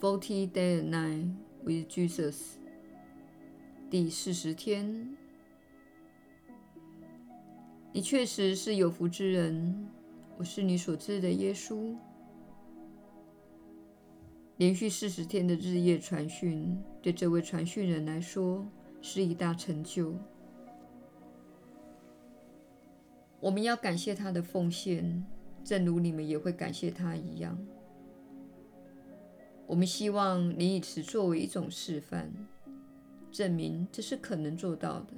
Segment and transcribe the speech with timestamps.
[0.00, 1.28] Forty Day and Night
[1.62, 2.54] with Jesus，
[3.90, 5.14] 第四十天。
[7.92, 9.86] 你确实是有福之人，
[10.38, 11.94] 我是你所知的耶稣。
[14.56, 18.66] 连续四十天的日夜传讯，对这位传讯人来说
[19.02, 20.14] 是一大成就。
[23.38, 25.22] 我们要感谢他的奉献，
[25.62, 27.58] 正如你们也会感谢他一样。
[29.70, 32.28] 我们希望你以此作为一种示范，
[33.30, 35.14] 证明这是可能做到的。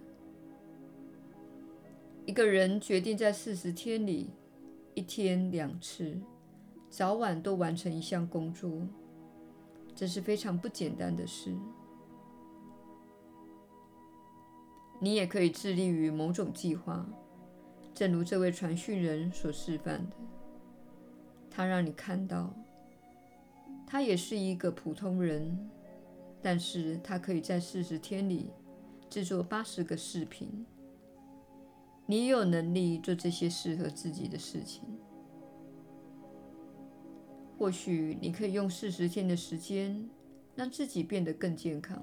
[2.27, 4.29] 一个人决定在四十天里，
[4.93, 6.21] 一天两次，
[6.91, 8.71] 早晚都完成一项工作，
[9.95, 11.57] 这是非常不简单的事。
[15.01, 17.07] 你也可以致力于某种计划，
[17.95, 20.17] 正如这位传讯人所示范的，
[21.51, 22.55] 他让你看到。
[23.93, 25.55] 他也是一个普通人，
[26.41, 28.49] 但是他可以在四十天里
[29.11, 30.65] 制作八十个视频。
[32.07, 34.83] 你有能力做这些适合自己的事情。
[37.59, 40.09] 或许你可以用四十天的时间
[40.57, 42.03] 让自己变得更健康，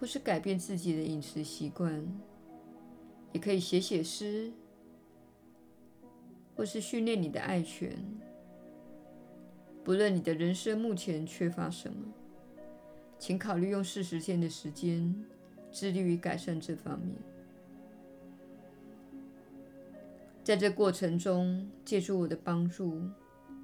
[0.00, 2.04] 或是改变自己的饮食习惯，
[3.30, 4.52] 也可以写写诗，
[6.56, 7.96] 或是训练你的爱犬。
[9.82, 11.96] 不论你的人生目前缺乏什么，
[13.18, 15.14] 请考虑用四十天的时间
[15.72, 17.16] 致力于改善这方面。
[20.44, 23.00] 在这过程中，借助我的帮助，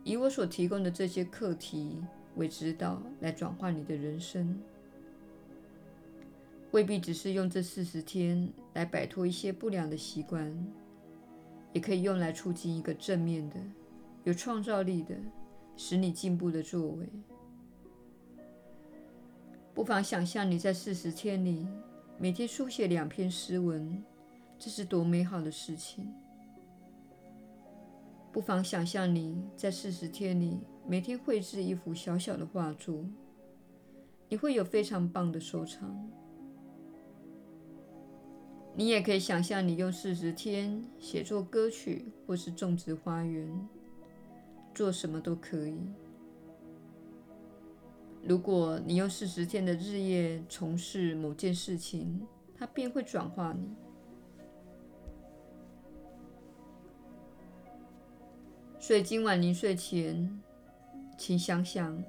[0.05, 2.03] 以我所提供的这些课题
[2.37, 4.59] 为指导，来转化你的人生。
[6.73, 10.55] 未必只是用这四十天来摆脱一些不良的习惯，
[11.73, 13.57] 也可以用来促进一个正面的、
[14.25, 15.15] 有创造力的。
[15.77, 17.07] 使你进步的作为，
[19.75, 21.67] 不妨想象你在四十天里
[22.19, 24.03] 每天书写两篇诗文，
[24.59, 26.07] 这是多美好的事情！
[28.33, 33.05] 不妨想象你在四十天里每天绘制一幅小小的画作，
[34.29, 36.11] 你会有非常棒的收藏。
[38.75, 43.69] 你也可以想象你用四十天写作歌曲，或是种植花园。
[44.77, 45.75] 做什么都可以。
[48.23, 52.21] 如果你用四十天的日夜从事某件事情，
[52.55, 53.75] 它便会转化你。
[58.79, 60.43] 所以今晚临睡前，
[61.17, 62.05] 请想想，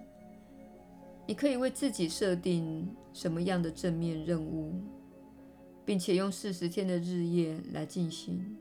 [1.26, 4.74] 你可以为自己设定什么样的正面任务，
[5.86, 8.58] 并且用四十天的日夜来进行。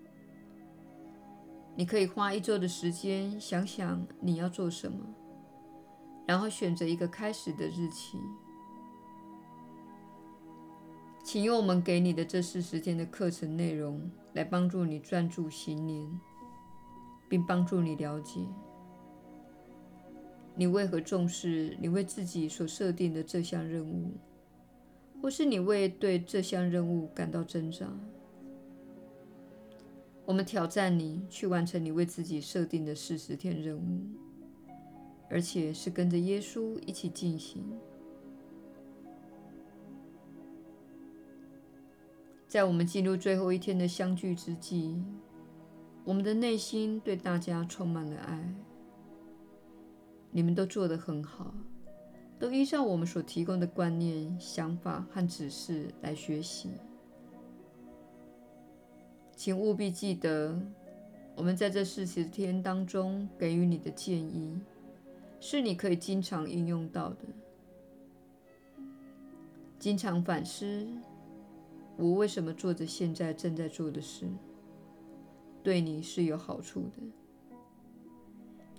[1.76, 4.98] 你可以花一周的时间想想你要做什么，
[6.26, 8.18] 然后选择一个开始的日期。
[11.22, 16.08] 请用我们给你的这四十天的课程内容来帮助你专注信念，
[17.28, 18.40] 并帮助你了解
[20.54, 24.14] 你为何重视你为自己所设定的这项任务，
[25.20, 27.86] 或是你为对这项任务感到挣扎。
[30.26, 34.00] 我们挑战你去完成你为自己设定的四十天任务，
[35.30, 37.64] 而且是跟着耶稣一起进行。
[42.48, 45.00] 在我们进入最后一天的相聚之际，
[46.04, 48.54] 我们的内心对大家充满了爱。
[50.32, 51.54] 你们都做得很好，
[52.38, 56.70] 都依照我们所提供的观念、想法和指示来学习。
[59.36, 60.58] 请务必记得，
[61.34, 64.58] 我们在这四十天当中给予你的建议，
[65.38, 67.18] 是你可以经常应用到的。
[69.78, 70.88] 经常反思，
[71.98, 74.26] 我为什么做着现在正在做的事，
[75.62, 77.60] 对你是有好处的。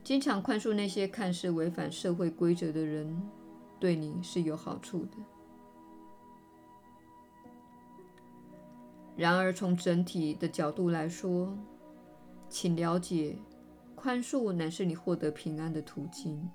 [0.04, 3.16] 经常宽恕那些看似违反社会规则的人，
[3.80, 5.18] 对你是有好处的。
[9.18, 11.58] 然而，从整体的角度来说，
[12.48, 13.36] 请了解，
[13.96, 16.48] 宽恕乃是你获得平安的途径。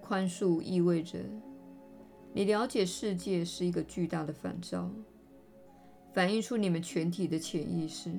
[0.00, 1.18] 宽恕意味着
[2.32, 4.88] 你了解世界是一个巨大的反照，
[6.14, 8.12] 反映出你们全体的潜意识。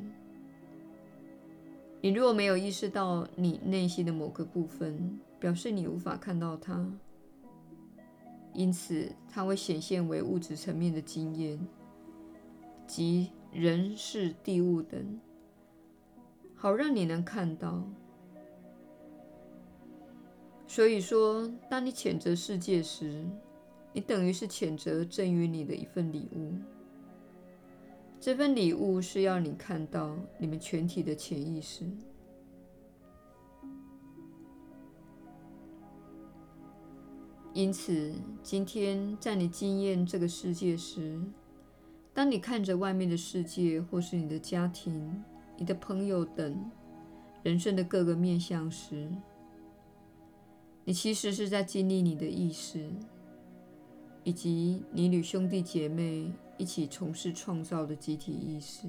[2.02, 6.86] 你若没有意识到你内心的某个部分，表示你无法看到它，
[8.54, 11.58] 因此它会显现为物质层面的经验。
[12.90, 15.20] 及人事地物等，
[16.56, 17.88] 好让你能看到。
[20.66, 23.24] 所以说，当你谴责世界时，
[23.94, 26.52] 你等于是谴责赠予你的一份礼物。
[28.20, 31.86] 这份礼物是要你看到你们全体的潜意识。
[37.54, 41.22] 因此，今天在你经验这个世界时，
[42.14, 45.24] 当你看着外面的世界，或是你的家庭、
[45.56, 46.70] 你的朋友等
[47.44, 49.10] 人生的各个面向时，
[50.84, 52.90] 你其实是在经历你的意识，
[54.24, 58.88] 以及你与兄弟姐妹一起从事创造的集体意识。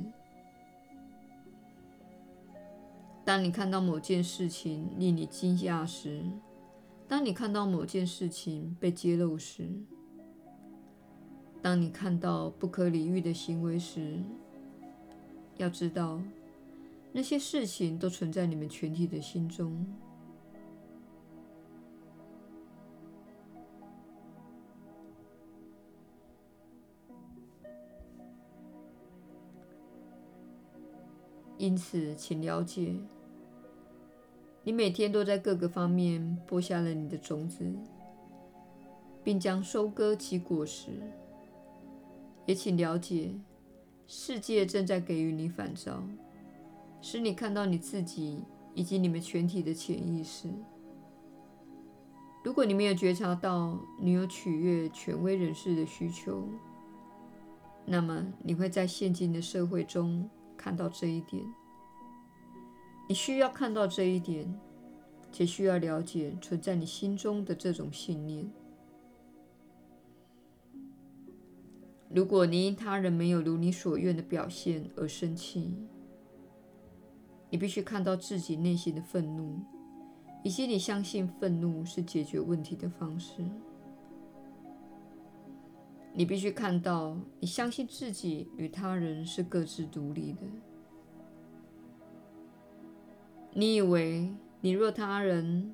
[3.25, 6.25] 当你看到某件事情令你惊讶时，
[7.07, 9.69] 当你看到某件事情被揭露时，
[11.63, 14.19] 当你看到不可理喻的行为时，
[15.59, 16.21] 要知道，
[17.13, 19.87] 那些事情都存在你们全体的心中。
[31.59, 32.97] 因此，请了解，
[34.65, 37.71] 你每天都在各个方面播下了你的种子，
[39.23, 40.89] 并将收割其果实。
[42.47, 43.35] 也请了解，
[44.07, 46.03] 世界正在给予你反照，
[47.01, 48.43] 使你看到你自己
[48.75, 50.49] 以及你们全体的潜意识。
[52.43, 56.49] 如果你没有觉察到你有取悦权威人士的需求，
[57.85, 61.45] 那么你会在现今的社会中，看到这一点，
[63.09, 64.59] 你需要看到这一点，
[65.31, 68.51] 且需要了解存在你心中的这种信念。
[72.13, 75.73] 如果你因他人没有如你所愿的表现而生气，
[77.49, 79.61] 你必须看到自己内心的愤怒，
[80.43, 83.45] 以及你相信愤怒是解决问题的方式。
[86.13, 90.41] 你必须看到，你相信自己与他人是各自独立的。
[93.53, 95.73] 你以为，你若他人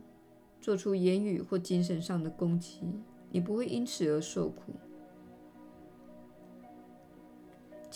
[0.61, 2.83] 做出言语或精神上的攻击，
[3.31, 4.75] 你不会因此而受苦。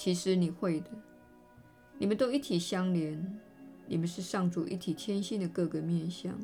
[0.03, 0.89] 其实你会的。
[1.99, 3.39] 你们都一体相连，
[3.87, 6.35] 你们是上主一体天性的各个面向，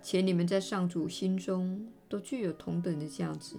[0.00, 3.56] 且你们在上主心中都具有同等的价值。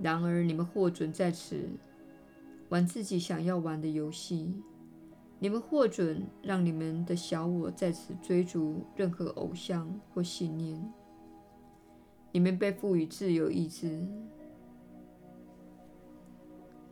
[0.00, 1.68] 然而，你们获准在此
[2.70, 4.50] 玩自己想要玩的游戏。
[5.40, 10.82] 你们获准让你们的小我在此追逐任何偶像或信念。
[12.32, 14.02] 你们被赋予自由意志，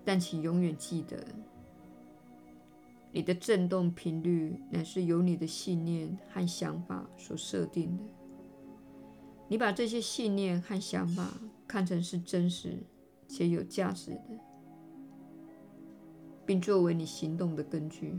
[0.05, 1.25] 但请永远记得，
[3.11, 8.03] 你的振动频率乃是由你的信念和想法所设定的。
[9.49, 11.29] 你把这些信念和想法
[11.67, 12.79] 看成是真实。
[13.29, 14.21] 且有价值的，
[16.45, 18.19] 并作为你行动的根据。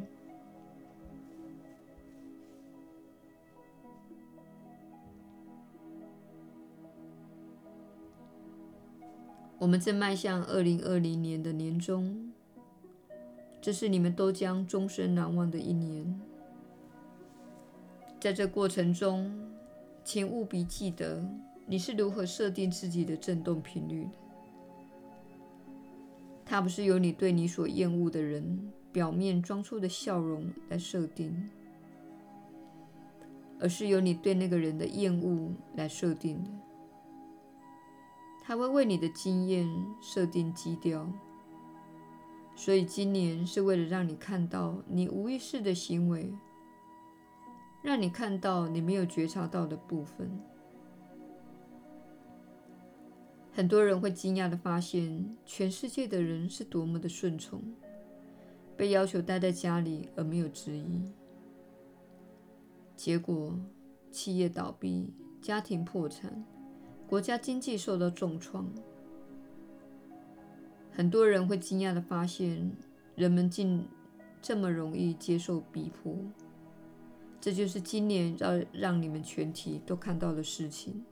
[9.63, 12.29] 我们正迈向二零二零年的年终，
[13.61, 16.19] 这是你们都将终身难忘的一年。
[18.19, 19.33] 在这过程中，
[20.03, 21.25] 请务必记得
[21.65, 24.09] 你是如何设定自己的振动频率的。
[26.43, 31.49] 它不是由你对你所厌恶的人表面装出的笑容来设定，
[33.61, 36.49] 而是由你对那个人的厌恶来设定的。
[38.45, 39.67] 它会为你的经验
[40.01, 41.09] 设定基调，
[42.55, 46.29] 所以今年是为了让你看到你无意识的行为，
[47.81, 50.29] 让你看到你没有觉察到的部分。
[53.53, 57.61] 很多人会惊讶地发现，全世界的人是多么的顺从，
[58.75, 61.11] 被要求待在家里而没有质疑。
[62.95, 63.57] 结果，
[64.11, 66.43] 企业倒闭，家庭破产，
[67.13, 68.67] 国家经济受到重创。
[70.91, 72.71] 很多人会惊讶地发现，
[73.15, 73.87] 人们竟
[74.41, 76.17] 这么容易接受逼迫。
[77.39, 81.05] 这就是今年要让你们全体都看到的事情。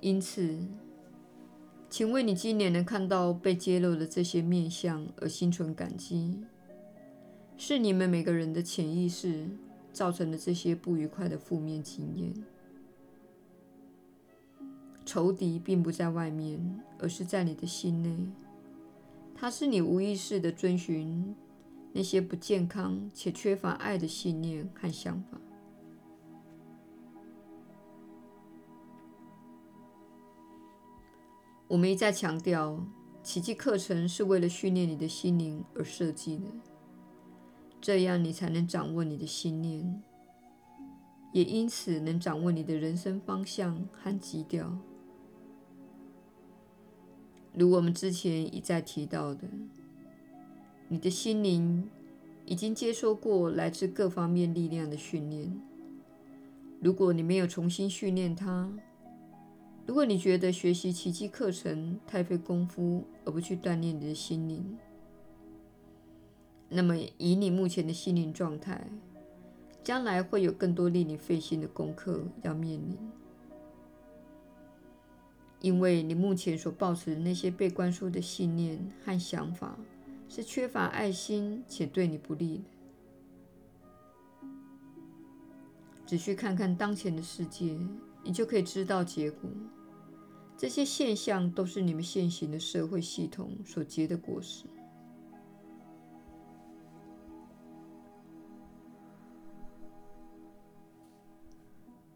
[0.00, 0.60] 因此，
[1.88, 6.38] 请为你今年能看到被揭露的这些面相而心存感激。
[7.56, 9.48] 是你们每个人的潜意识
[9.92, 12.32] 造成了这些不愉快的负面经验。
[15.04, 18.16] 仇敌并不在外面，而是在你的心内。
[19.34, 21.34] 它是你无意识的遵循
[21.92, 25.38] 那些不健康且缺乏爱的信念和想法。
[31.66, 32.84] 我们一再强调，
[33.22, 36.44] 奇迹课程是为了训练你的心灵而设计的，
[37.80, 40.02] 这样你才能掌握你的信念，
[41.32, 44.76] 也因此能掌握你的人生方向和基调。
[47.54, 49.48] 如我们之前一再提到的，
[50.88, 51.88] 你的心灵
[52.46, 55.60] 已经接受过来自各方面力量的训练。
[56.80, 58.70] 如果你没有重新训练它，
[59.86, 64.78] 如果你觉得学习奇迹课程太费功夫，而不去锻炼你的心灵，
[66.72, 68.88] 那么以你目前的心灵状态，
[69.82, 72.96] 将来会有更多令你费心的功课要面临，
[75.60, 79.76] 因为你目前所抱持的那些被灌输的信念和想法
[80.28, 82.64] 是缺乏爱心且对你不利的。
[86.06, 87.76] 只需看看当前的世界，
[88.22, 89.50] 你就可以知道结果。
[90.56, 94.66] 这些现象都是你们现行的社会系统所结的果实。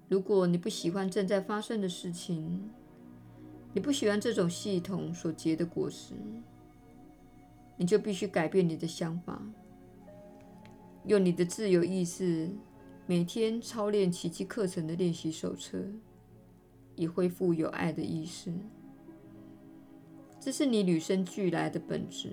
[0.08, 2.70] 如果你不喜欢正在发生的事情，
[3.72, 6.14] 你不喜欢这种系统所结的果实，
[7.76, 9.42] 你就必须改变你的想法，
[11.06, 12.50] 用你的自由意志
[13.06, 15.78] 每天操练奇迹课程的练习手册。
[16.96, 18.52] 以恢复有爱的意识，
[20.38, 22.30] 这是你与生俱来的本质。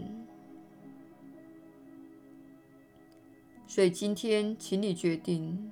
[3.65, 5.71] 所以今天，请你决定：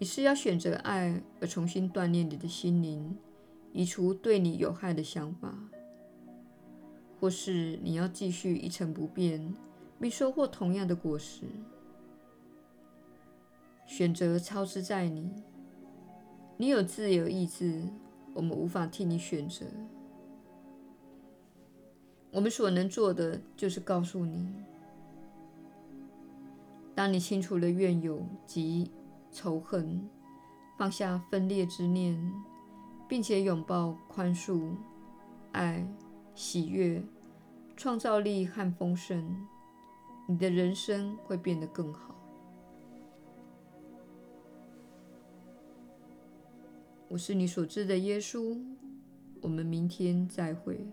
[0.00, 3.14] 你是要选择爱而重新锻炼你的心灵，
[3.74, 5.54] 移除对你有害的想法，
[7.20, 9.54] 或是你要继续一成不变，
[10.00, 11.42] 并收获同样的果实。
[13.84, 15.30] 选择操之在你。
[16.56, 17.82] 你有自由意志，
[18.32, 19.66] 我们无法替你选择。
[22.30, 24.48] 我们所能做的就是告诉你：
[26.94, 28.90] 当你清除了怨尤及
[29.30, 30.08] 仇恨，
[30.76, 32.32] 放下分裂之念，
[33.08, 34.72] 并且拥抱宽恕、
[35.52, 35.86] 爱、
[36.34, 37.02] 喜悦、
[37.76, 39.46] 创造力和丰盛，
[40.26, 42.14] 你的人生会变得更好。
[47.08, 48.56] 我是你所知的耶稣，
[49.40, 50.86] 我们明天再会。